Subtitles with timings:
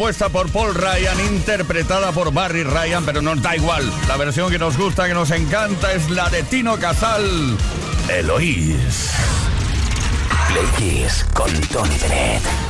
[0.00, 3.84] Compuesta por Paul Ryan, interpretada por Barry Ryan, pero nos da igual.
[4.08, 7.58] La versión que nos gusta, que nos encanta, es la de Tino Casal,
[8.08, 9.10] Eloís.
[10.48, 12.69] Play con Tony Bennett.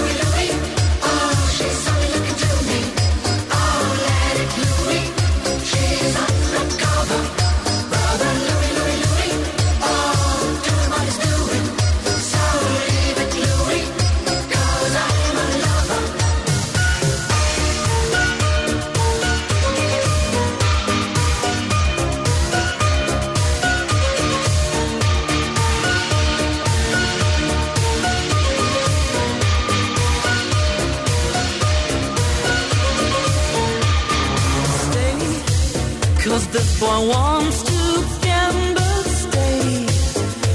[36.81, 37.79] Wants to
[38.21, 39.85] gamble, stay.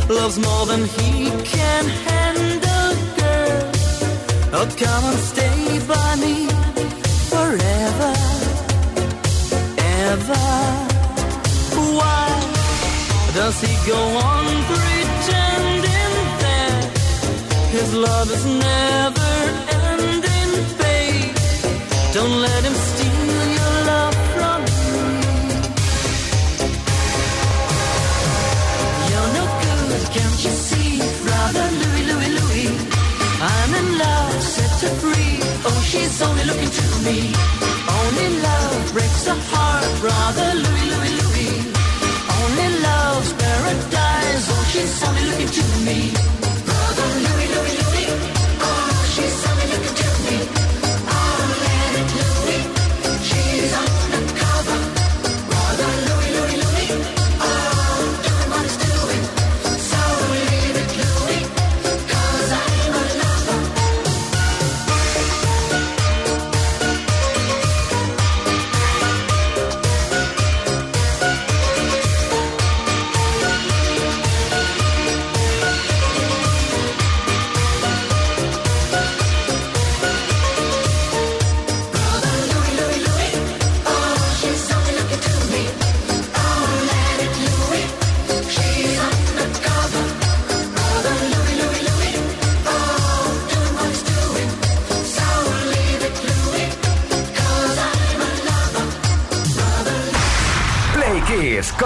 [0.08, 3.70] Loves more than he can handle, girl.
[4.54, 6.48] Oh, come and stay by me
[7.30, 8.12] forever,
[10.08, 10.46] ever.
[11.98, 12.28] Why
[13.34, 14.00] does he go
[14.32, 16.14] on pretending
[16.44, 16.90] that
[17.70, 19.32] his love is never
[19.92, 21.36] ending, babe?
[22.12, 22.74] Don't let him
[37.06, 37.32] me.
[38.00, 41.54] Only love breaks a heart, brother Louis, Louis, Louis.
[42.38, 44.44] Only love's paradise.
[44.52, 46.25] Oh, she's only looking to me.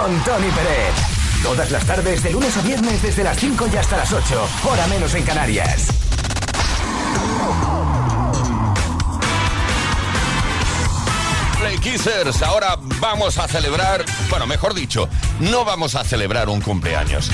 [0.00, 0.94] Con Tony Pérez.
[1.42, 4.48] Todas las tardes, de lunes a viernes, desde las 5 y hasta las 8.
[4.64, 5.88] Hora menos en Canarias.
[11.58, 15.08] Play Kissers, ahora vamos a celebrar, bueno, mejor dicho,
[15.38, 17.30] no vamos a celebrar un cumpleaños,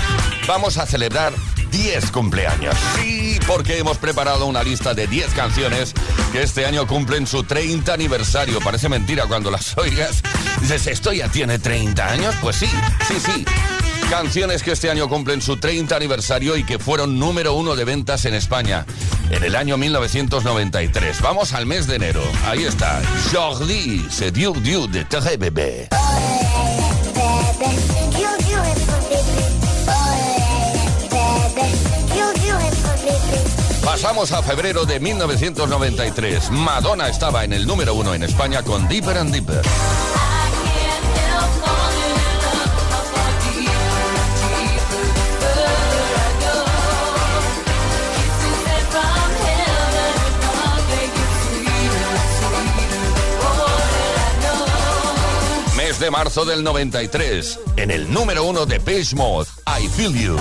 [0.49, 1.33] vamos a celebrar
[1.71, 2.75] 10 cumpleaños.
[2.97, 5.95] Sí, porque hemos preparado una lista de 10 canciones
[6.33, 8.61] que este año cumplen su 30 aniversario.
[8.61, 10.23] Parece mentira cuando las oigas.
[10.67, 12.35] Dices, ¿esto ya tiene 30 años?
[12.41, 12.67] Pues sí,
[13.07, 13.45] sí, sí.
[14.11, 18.25] Canciones que este año cumplen su 30 aniversario y que fueron número uno de ventas
[18.25, 18.85] en España
[19.31, 21.21] en el año 1993.
[21.21, 22.21] Vamos al mes de enero.
[22.45, 23.01] Ahí está.
[23.33, 25.89] Jordi, c'est Dieu Dieu de Très Bébé.
[33.85, 36.51] Pasamos a febrero de 1993.
[36.51, 39.63] Madonna estaba en el número uno en España con Deeper and Deeper.
[56.01, 60.13] De marzo del 93, en el número uno de Page Mode, I Feel.
[60.13, 60.37] You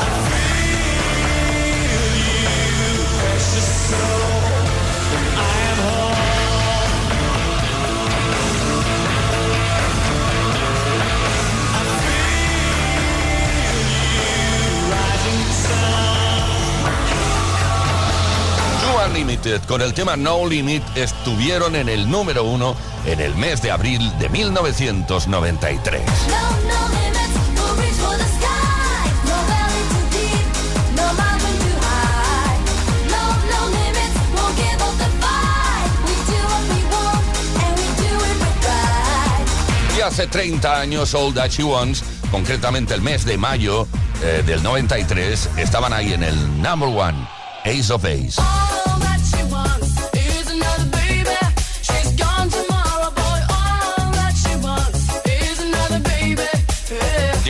[19.67, 22.75] Con el tema No Limit estuvieron en el número uno
[23.05, 26.01] en el mes de abril de 1993.
[39.95, 43.87] Y hace 30 años All That She Wants, concretamente el mes de mayo
[44.23, 47.27] eh, del 93, estaban ahí en el number one,
[47.63, 48.41] Ace of Ace.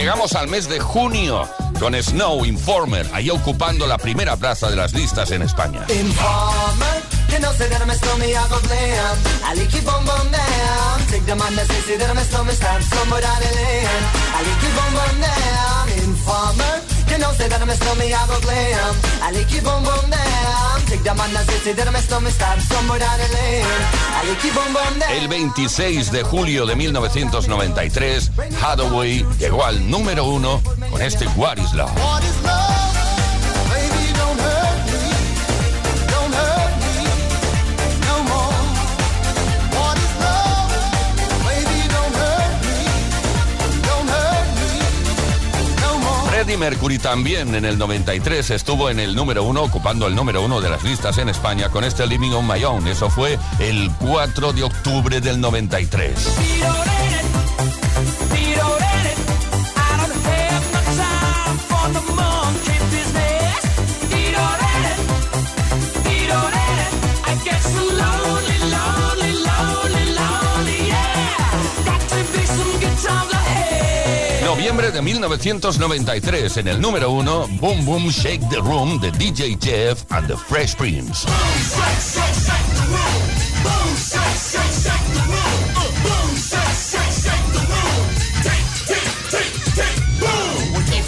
[0.05, 4.93] Llegamos al mes de junio con Snow Informer, ahí ocupando la primera plaza de las
[4.93, 5.83] listas en España.
[17.11, 18.95] You know say that I'm a snowman, I go glam.
[19.21, 20.81] I like keep on bum down.
[20.87, 23.65] Take the man that say say that I'm a snowman, stand somewhere down the lane.
[23.65, 25.11] I like keep on bum down.
[25.11, 28.31] El 26 de julio de 1993,
[28.61, 31.91] Hathaway llegó al número uno con este What is Love.
[31.95, 32.64] What is love?
[46.45, 50.61] Freddie Mercury también en el 93 estuvo en el número uno, ocupando el número uno
[50.61, 52.87] de las listas en España con este Living on My Own.
[52.87, 57.04] Eso fue el 4 de octubre del 93.
[74.91, 76.57] De 1993.
[76.57, 80.75] En el número uno, Boom Boom Shake the Room de DJ Jeff and the Fresh
[80.75, 81.25] Prince.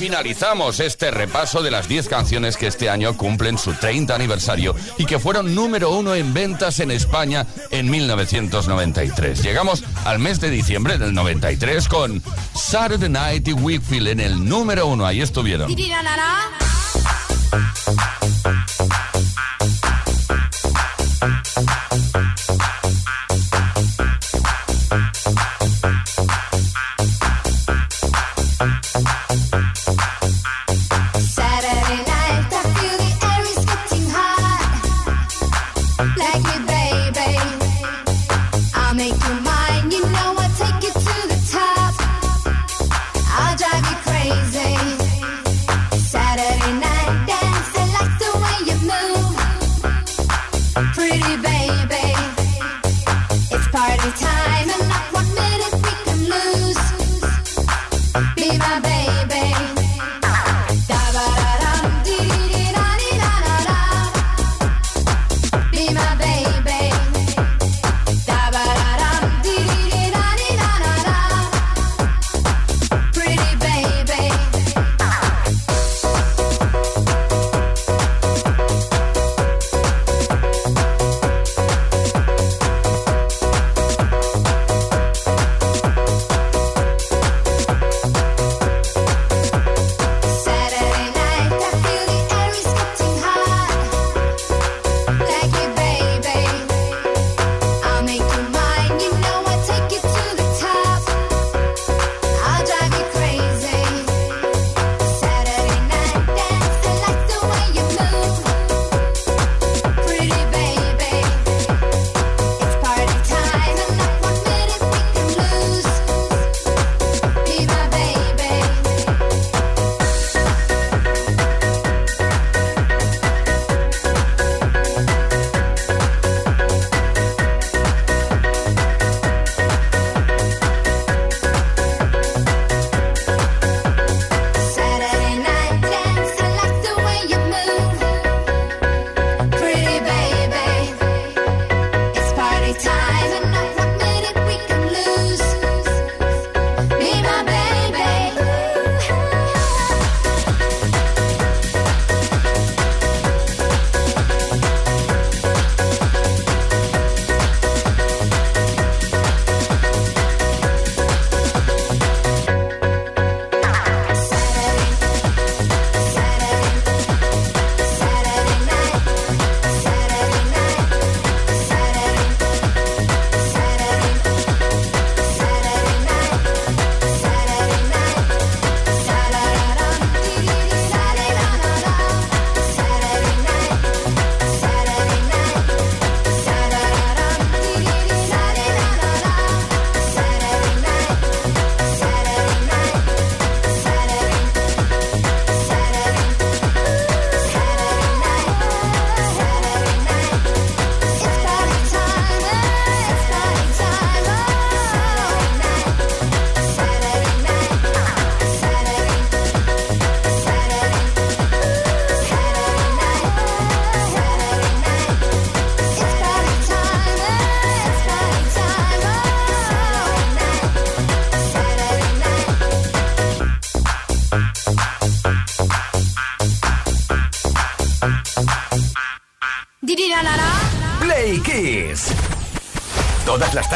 [0.07, 5.05] Finalizamos este repaso de las 10 canciones que este año cumplen su 30 aniversario y
[5.05, 9.43] que fueron número uno en ventas en España en 1993.
[9.43, 12.23] Llegamos al mes de diciembre del 93 con
[12.55, 15.05] Saturday Night y Wickfield en el número uno.
[15.05, 15.67] Ahí estuvieron.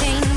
[0.00, 0.29] change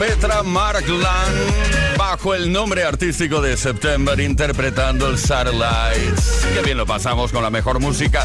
[0.00, 6.46] Petra Markland bajo el nombre artístico de September interpretando el Satellites.
[6.54, 8.24] Qué bien lo pasamos con la mejor música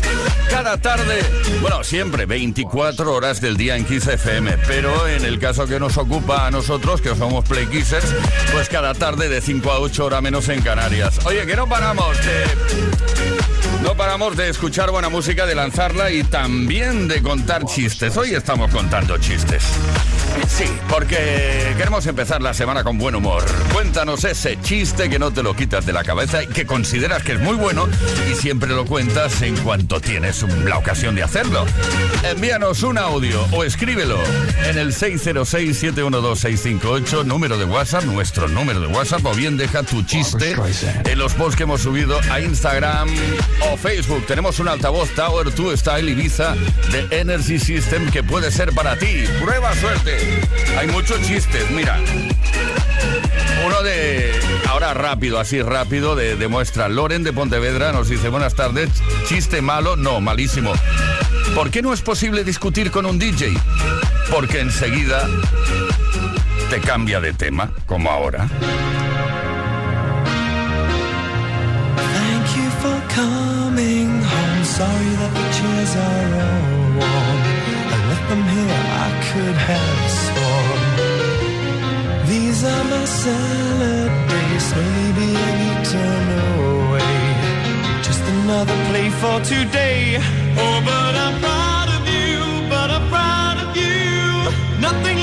[0.49, 1.21] cada tarde.
[1.59, 5.97] Bueno, siempre 24 horas del día en Kiss FM, pero en el caso que nos
[5.97, 8.07] ocupa a nosotros, que somos Play Kissers,
[8.53, 11.19] pues cada tarde de 5 a 8 horas menos en Canarias.
[11.25, 13.64] Oye, que no paramos de...
[13.85, 18.17] No paramos de escuchar buena música, de lanzarla y también de contar chistes.
[18.17, 19.63] Hoy estamos contando chistes.
[20.47, 23.43] Sí, porque queremos empezar la semana con buen humor.
[23.73, 27.33] Cuéntanos ese chiste que no te lo quitas de la cabeza y que consideras que
[27.33, 27.87] es muy bueno
[28.31, 31.65] y siempre lo cuentas en cuanto tienes la ocasión de hacerlo.
[32.23, 34.19] Envíanos un audio o escríbelo
[34.65, 40.55] en el 606-712-658, número de WhatsApp, nuestro número de WhatsApp, o bien deja tu chiste
[41.05, 43.09] en los posts que hemos subido a Instagram
[43.71, 44.25] o Facebook.
[44.25, 46.55] Tenemos un altavoz Tower 2 Style Ibiza
[46.91, 49.23] de Energy System que puede ser para ti.
[49.41, 50.17] Prueba suerte.
[50.77, 51.99] Hay muchos chistes, mira.
[53.65, 54.31] Uno de,
[54.69, 56.87] ahora rápido, así rápido, de, demuestra.
[56.89, 58.89] Loren de Pontevedra nos dice, buenas tardes,
[59.27, 60.73] chiste malo, no, malísimo.
[61.55, 63.53] ¿Por qué no es posible discutir con un DJ?
[64.29, 65.27] Porque enseguida
[66.69, 68.47] te cambia de tema, como ahora.
[74.75, 76.67] Sorry that the chairs are all
[76.99, 77.39] warm.
[77.95, 80.81] I left them here, I could have sworn.
[82.27, 87.15] These are my salad days, slowly being eaten away.
[88.03, 90.19] Just another play for today.
[90.63, 92.35] Oh, but I'm proud of you,
[92.67, 94.03] but I'm proud of you.
[94.87, 95.14] Nothing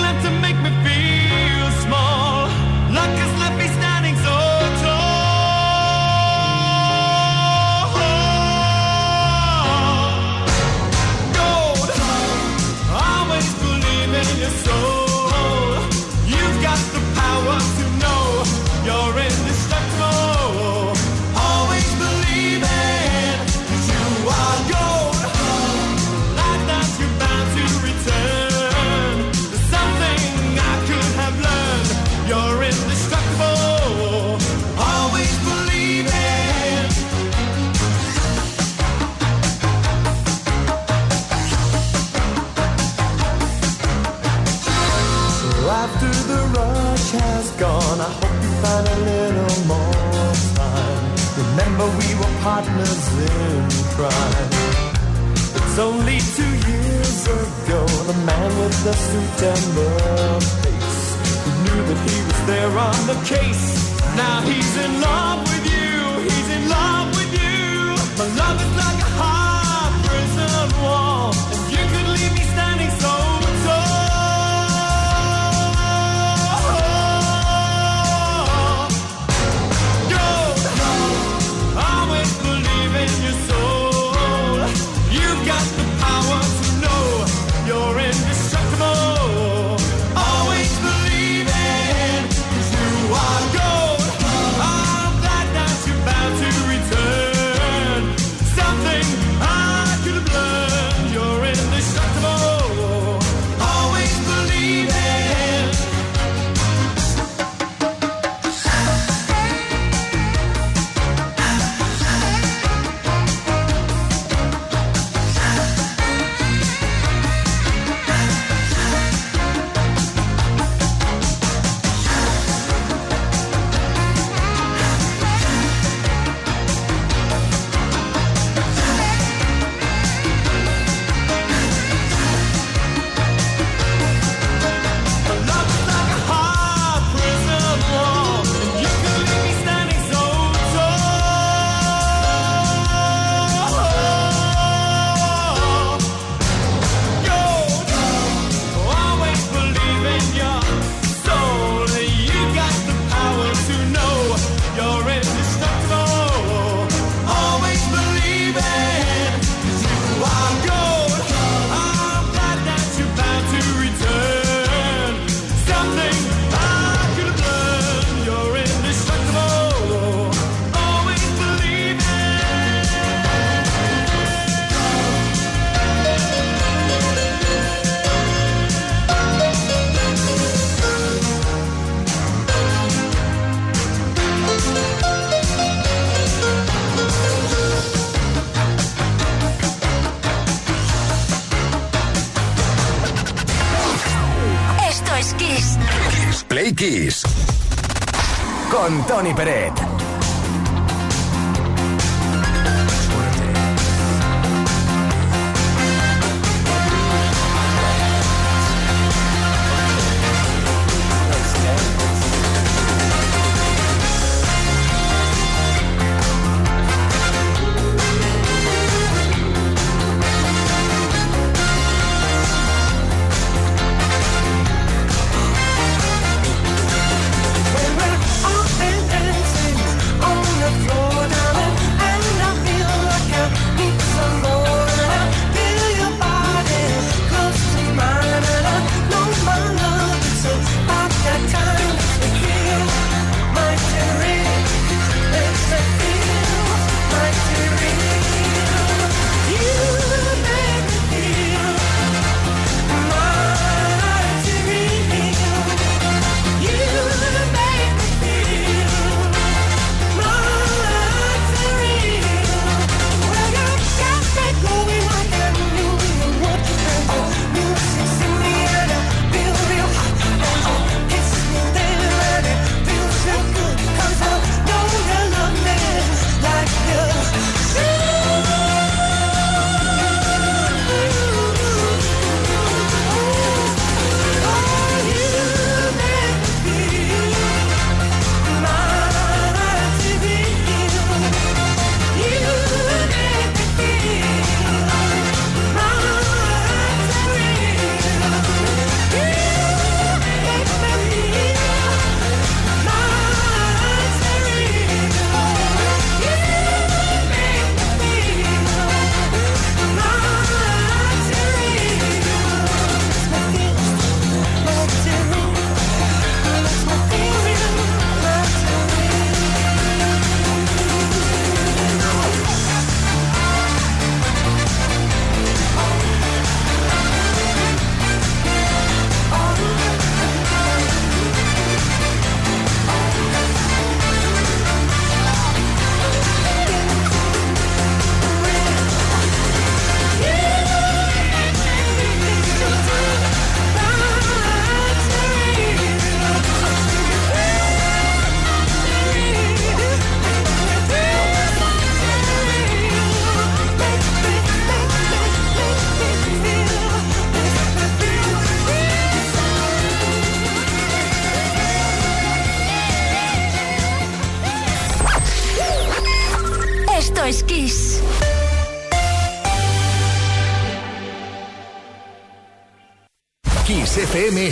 [199.22, 199.30] Con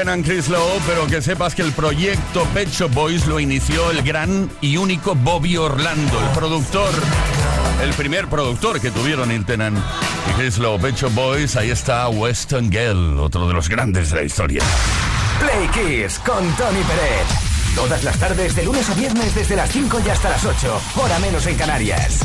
[0.00, 0.46] Chris
[0.86, 5.14] pero que sepas que el proyecto Pet Shop Boys lo inició el gran y único
[5.14, 6.90] Bobby Orlando, el productor,
[7.82, 9.78] el primer productor que tuvieron Neil Tennant
[10.30, 10.78] y Chris Lowe.
[10.78, 14.62] Pet Shop Boys, ahí está Weston Gale, otro de los grandes de la historia.
[15.38, 17.74] Play Kiss con Tony Pérez.
[17.74, 20.80] Todas las tardes, de lunes a viernes, desde las 5 y hasta las 8.
[20.96, 22.20] Hora menos en Canarias.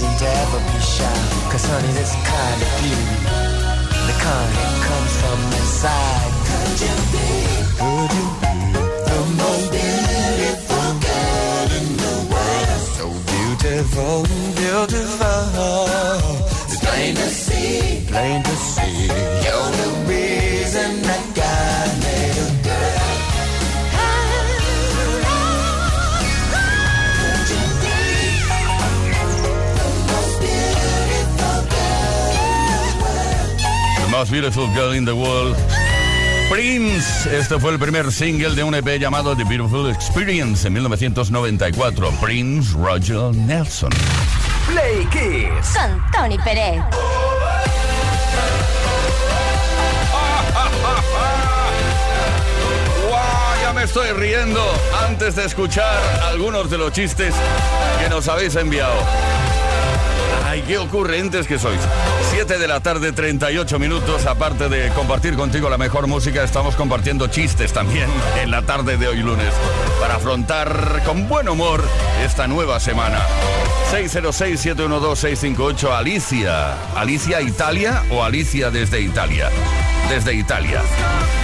[0.00, 1.50] Reason to ever be shy.
[1.50, 3.18] Cause honey, this kind of beauty,
[4.06, 6.32] the kind that comes from inside.
[6.48, 7.28] Could you be?
[7.78, 8.54] Could you be
[9.10, 12.82] The most beautiful girl in the world.
[12.98, 14.16] so beautiful,
[14.54, 15.42] beautiful?
[16.64, 19.06] It's plain to see Plain to see.
[19.44, 21.37] you're the reason that
[34.18, 35.56] Most Beautiful Girl in the World.
[36.50, 42.10] Prince, este fue el primer single de un EP llamado The Beautiful Experience en 1994.
[42.20, 43.90] Prince Roger Nelson.
[44.66, 45.72] Play Kiss.
[45.72, 46.82] Con Tony Pérez.
[53.76, 54.60] Me estoy riendo
[55.06, 57.32] antes de escuchar algunos de los chistes
[58.00, 58.96] que nos habéis enviado.
[60.44, 61.78] Ay, qué ocurrentes que sois.
[62.38, 64.24] 7 de la tarde, 38 minutos.
[64.26, 68.08] Aparte de compartir contigo la mejor música, estamos compartiendo chistes también
[68.40, 69.52] en la tarde de hoy lunes.
[70.00, 71.82] Para afrontar con buen humor
[72.24, 73.18] esta nueva semana.
[73.90, 76.74] 606-712-658 Alicia.
[76.94, 79.50] ¿Alicia Italia o Alicia desde Italia?
[80.08, 80.82] Desde Italia.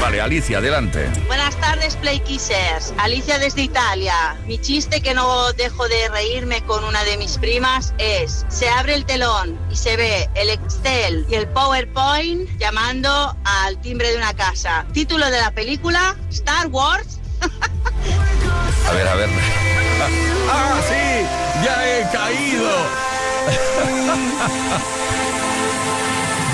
[0.01, 1.07] Vale, Alicia, adelante.
[1.27, 2.95] Buenas tardes, Play Kissers.
[2.97, 4.37] Alicia desde Italia.
[4.47, 8.95] Mi chiste que no dejo de reírme con una de mis primas es, se abre
[8.95, 14.33] el telón y se ve el Excel y el PowerPoint llamando al timbre de una
[14.33, 14.87] casa.
[14.95, 17.19] Título de la película, Star Wars.
[18.89, 19.29] A ver, a ver.
[20.51, 21.27] ¡Ah, sí!
[21.65, 22.71] ¡Ya he caído!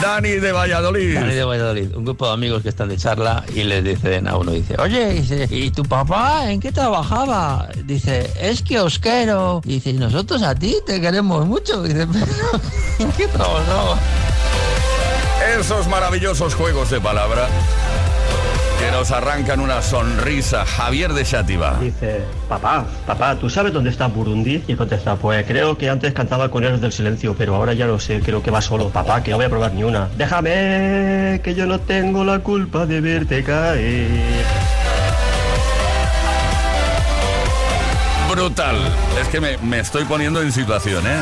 [0.00, 1.14] Dani de Valladolid.
[1.14, 4.36] Dani de Valladolid, un grupo de amigos que están de charla y les dicen a
[4.36, 7.68] uno, dice, oye, dice, ¿y tu papá en qué trabajaba?
[7.84, 9.60] Dice, es que os quiero.
[9.64, 11.82] Dice, y nosotros a ti te queremos mucho.
[11.82, 12.62] Dice, pero
[12.98, 13.98] ¿en qué trabajaba?
[15.58, 17.48] Esos maravillosos juegos de palabra
[18.80, 20.64] que nos arrancan una sonrisa.
[20.64, 21.76] Javier de Chátiva.
[21.80, 24.62] Dice, papá, papá, ¿tú sabes dónde está Burundi?
[24.66, 28.00] Y contesta, pues creo que antes cantaba con Héroes del Silencio, pero ahora ya lo
[28.00, 28.88] sé, creo que va solo.
[28.88, 30.08] Papá, que no voy a probar ni una.
[30.16, 34.08] Déjame, que yo no tengo la culpa de verte caer.
[38.30, 38.76] Brutal.
[39.20, 41.20] Es que me, me estoy poniendo en situación, ¿eh?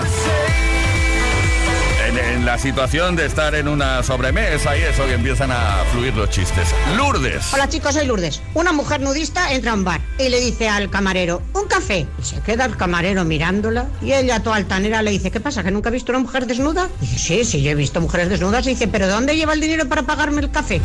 [2.09, 6.15] En, en la situación de estar en una sobremesa y eso que empiezan a fluir
[6.17, 6.69] los chistes.
[6.97, 7.53] Lourdes.
[7.53, 8.41] Hola chicos, soy Lourdes.
[8.55, 12.07] Una mujer nudista entra a un bar y le dice al camarero, un café.
[12.19, 15.63] Y se queda el camarero mirándola y ella, toda altanera, le dice, ¿qué pasa?
[15.63, 16.89] ¿Que nunca ha visto una mujer desnuda?
[17.03, 18.67] Y dice, sí, sí, yo he visto mujeres desnudas.
[18.67, 20.81] Y dice, ¿pero de dónde lleva el dinero para pagarme el café?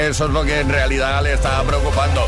[0.00, 2.26] Eso es lo que en realidad le está preocupando.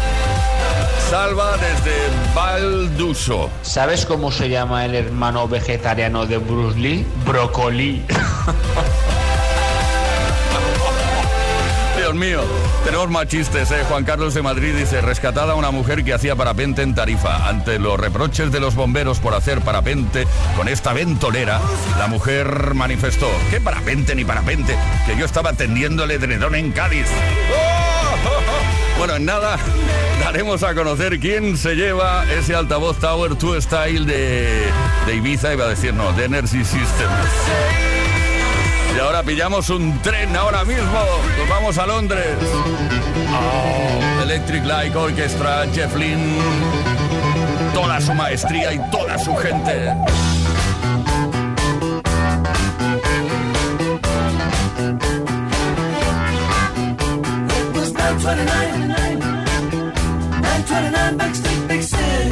[1.12, 1.92] Salva desde
[2.34, 3.50] Valduso.
[3.60, 7.06] ¿Sabes cómo se llama el hermano vegetariano de Bruce Lee?
[7.26, 8.02] Brócoli.
[11.98, 12.40] Dios mío,
[12.86, 13.84] tenemos más chistes, ¿eh?
[13.90, 17.46] Juan Carlos de Madrid dice, rescatada una mujer que hacía parapente en Tarifa.
[17.46, 21.60] Ante los reproches de los bomberos por hacer parapente con esta ventolera,
[21.98, 24.78] la mujer manifestó, ¿qué parapente ni parapente?
[25.04, 27.08] Que yo estaba tendiendo el edredón en Cádiz.
[28.98, 29.58] Bueno, en nada,
[30.20, 34.62] daremos a conocer quién se lleva ese altavoz Tower 2 Style de,
[35.06, 37.08] de Ibiza, iba a decir, no, de Energy System.
[38.94, 41.00] Y ahora pillamos un tren ahora mismo.
[41.38, 42.36] Nos vamos a Londres.
[43.32, 46.38] Oh, Electric Light Orchestra, Jeff Lynne.
[47.72, 49.94] Toda su maestría y toda su gente.
[58.12, 59.18] It was 929,
[60.42, 62.28] 929 Backstreet Big City.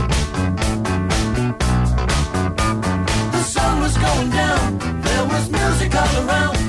[3.32, 6.59] The sun was going down, there was music all around,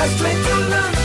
[0.00, 0.99] Let's make the love.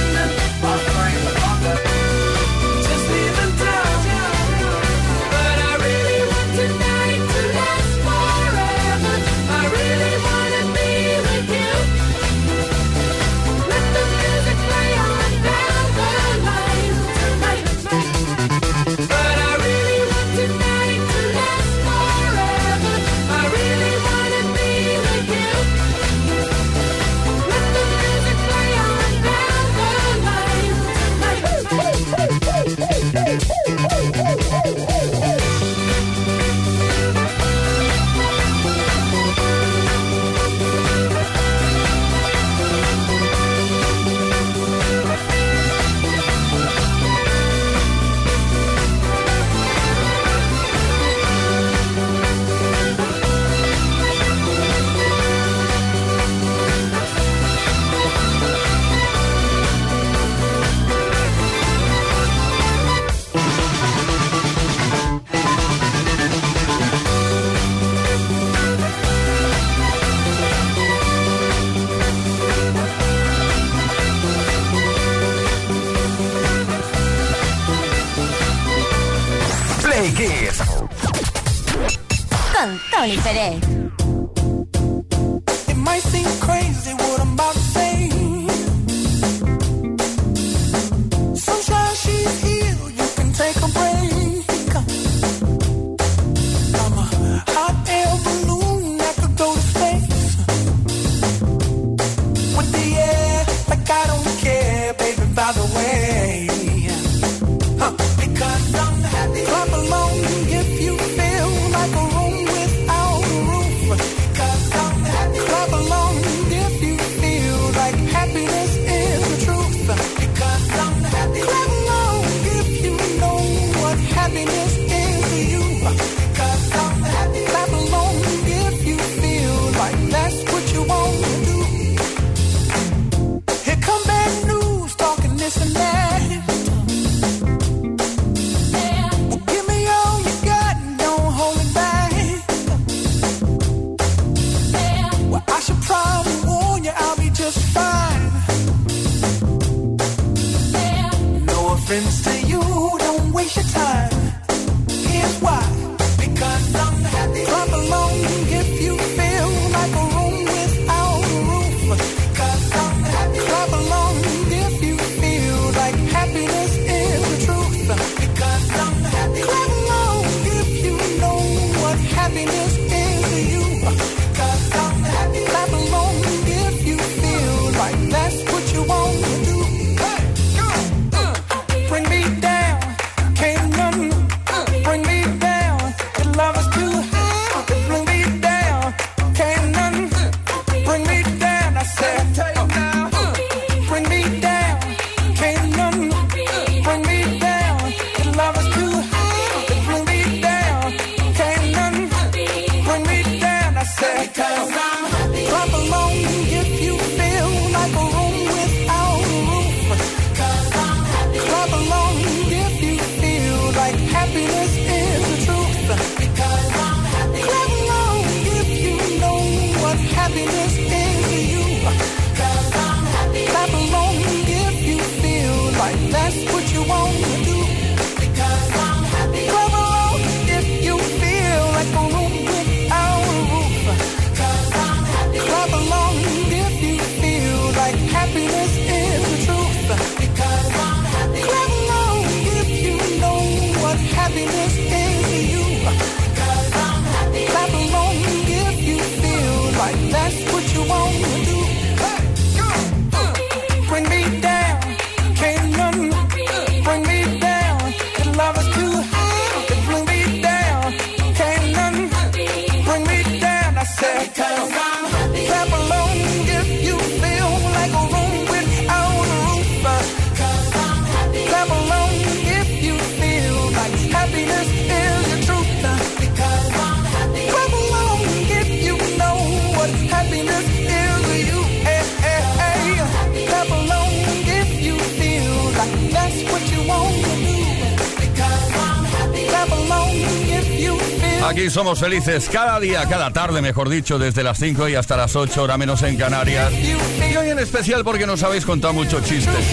[291.55, 295.37] Aquí somos felices cada día, cada tarde, mejor dicho, desde las 5 y hasta las
[295.37, 296.69] 8, hora menos en Canarias.
[296.73, 299.65] Y hoy en especial porque nos habéis contado muchos chistes.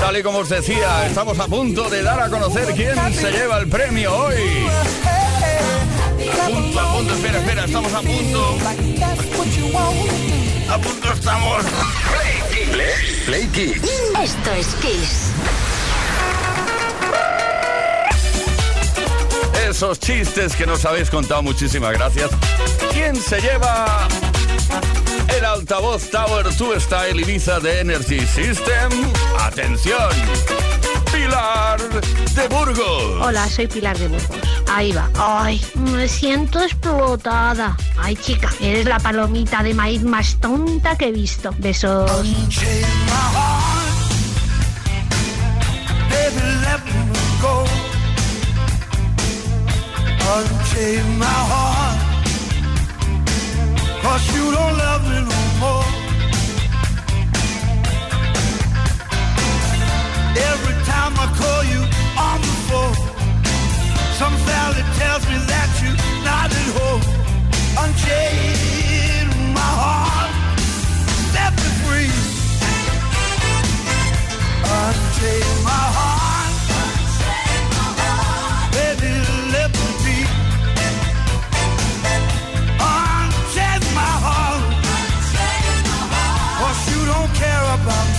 [0.00, 3.58] Tal y como os decía, estamos a punto de dar a conocer quién se lleva
[3.58, 4.66] el premio hoy.
[6.42, 8.58] A punto, a punto, espera, espera, estamos a punto.
[10.70, 11.64] A punto estamos.
[12.72, 13.90] Play, Play Kids.
[14.18, 15.59] Esto es Kiss.
[19.70, 22.28] Esos chistes que nos habéis contado, muchísimas gracias.
[22.92, 24.08] ¿Quién se lleva
[25.38, 28.90] el altavoz Tower 2 Style Ibiza de Energy System?
[29.38, 30.10] Atención,
[31.12, 33.22] Pilar de Burgos.
[33.22, 34.40] Hola, soy Pilar de Burgos.
[34.68, 35.08] Ahí va.
[35.16, 37.76] Ay, me siento explotada.
[37.96, 41.54] Ay, chica, eres la palomita de maíz más tonta que he visto.
[41.58, 42.10] Besos.
[50.32, 51.98] Unchain my heart.
[54.02, 55.88] Cause you don't love me no more.
[60.50, 61.82] Every time I call you
[62.26, 62.96] on the phone,
[64.20, 67.04] some valley tells me that you're not at home.
[67.82, 69.26] Unchain
[69.58, 70.32] my heart.
[71.32, 72.12] Set me free.
[74.78, 76.52] Unchain my heart.
[78.76, 79.29] Baby, let me
[87.82, 88.09] about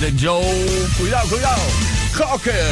[0.00, 0.88] de Joe.
[0.98, 1.62] Cuidado, cuidado.
[2.16, 2.66] Cocker.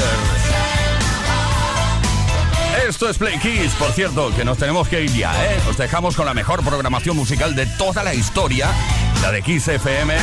[2.87, 5.59] Esto es Play Kiss, por cierto, que nos tenemos que ir ya, ¿eh?
[5.69, 8.69] Os dejamos con la mejor programación musical de toda la historia,
[9.23, 10.15] la de Kiss FM.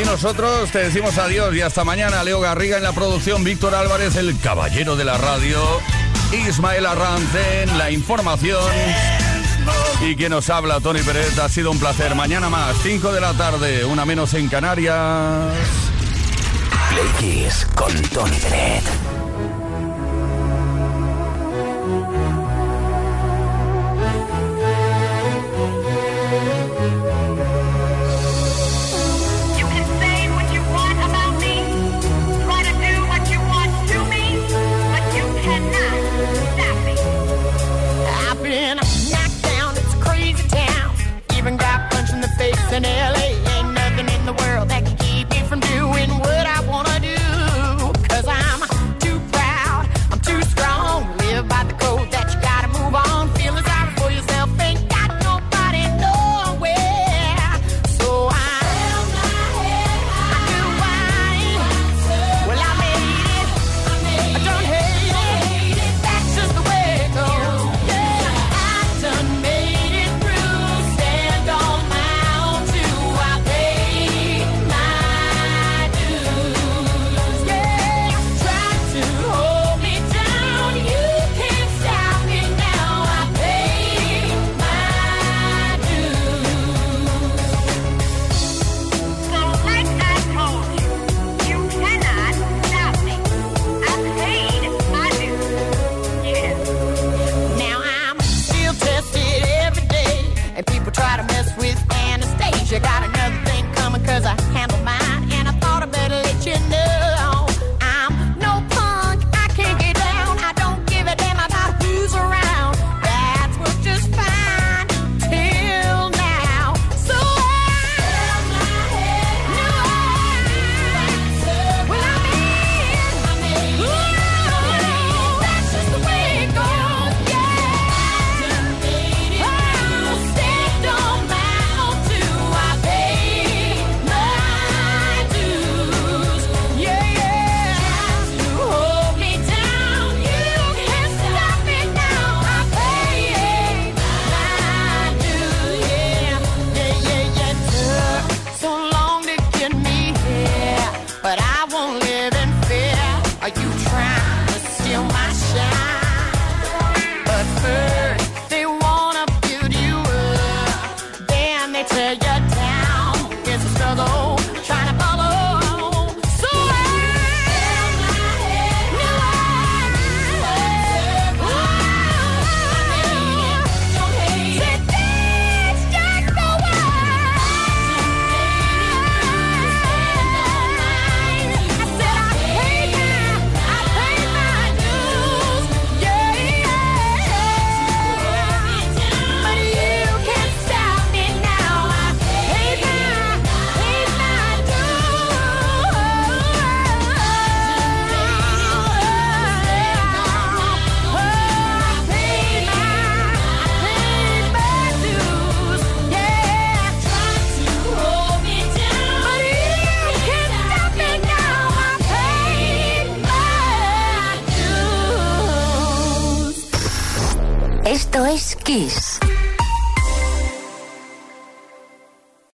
[0.00, 2.24] Y nosotros te decimos adiós y hasta mañana.
[2.24, 5.62] Leo Garriga en la producción, Víctor Álvarez, el caballero de la radio,
[6.32, 8.62] Ismael Arranz en la información.
[10.00, 12.14] Y quien nos habla, Tony Pérez, ha sido un placer.
[12.14, 15.79] Mañana más, 5 de la tarde, una menos en Canarias.
[16.90, 18.99] Play Kiss con Tony Peret.